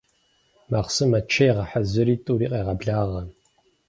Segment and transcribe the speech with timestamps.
[0.71, 3.21] Махъсымэ чей гъэхьэзыри, тӏури къегъэблагъэ.